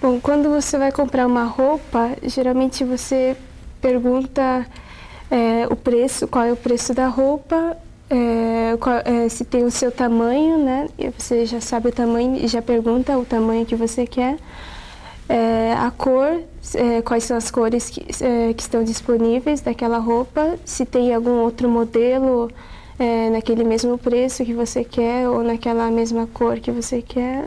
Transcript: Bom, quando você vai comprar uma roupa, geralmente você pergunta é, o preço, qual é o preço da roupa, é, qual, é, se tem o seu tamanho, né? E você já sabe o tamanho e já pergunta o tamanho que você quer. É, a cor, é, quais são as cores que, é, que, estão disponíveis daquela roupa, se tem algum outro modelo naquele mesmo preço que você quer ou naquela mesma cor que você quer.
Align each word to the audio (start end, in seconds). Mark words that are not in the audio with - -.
Bom, 0.00 0.20
quando 0.20 0.50
você 0.50 0.76
vai 0.76 0.92
comprar 0.92 1.26
uma 1.26 1.44
roupa, 1.44 2.10
geralmente 2.22 2.84
você 2.84 3.34
pergunta 3.80 4.66
é, 5.30 5.66
o 5.70 5.74
preço, 5.74 6.28
qual 6.28 6.44
é 6.44 6.52
o 6.52 6.56
preço 6.56 6.92
da 6.92 7.08
roupa, 7.08 7.76
é, 8.10 8.76
qual, 8.78 8.96
é, 9.04 9.28
se 9.30 9.44
tem 9.44 9.64
o 9.64 9.70
seu 9.70 9.90
tamanho, 9.90 10.58
né? 10.58 10.88
E 10.98 11.08
você 11.08 11.46
já 11.46 11.62
sabe 11.62 11.88
o 11.88 11.92
tamanho 11.92 12.36
e 12.36 12.46
já 12.46 12.60
pergunta 12.60 13.16
o 13.16 13.24
tamanho 13.24 13.64
que 13.64 13.74
você 13.74 14.06
quer. 14.06 14.36
É, 15.28 15.74
a 15.78 15.90
cor, 15.90 16.42
é, 16.74 17.02
quais 17.02 17.24
são 17.24 17.36
as 17.36 17.50
cores 17.50 17.88
que, 17.88 18.06
é, 18.22 18.52
que, 18.52 18.62
estão 18.62 18.84
disponíveis 18.84 19.62
daquela 19.62 19.98
roupa, 19.98 20.56
se 20.64 20.84
tem 20.84 21.14
algum 21.14 21.40
outro 21.40 21.68
modelo 21.68 22.50
naquele 23.30 23.62
mesmo 23.62 23.98
preço 23.98 24.42
que 24.42 24.54
você 24.54 24.82
quer 24.82 25.28
ou 25.28 25.42
naquela 25.42 25.90
mesma 25.90 26.26
cor 26.32 26.58
que 26.60 26.70
você 26.70 27.02
quer. 27.02 27.46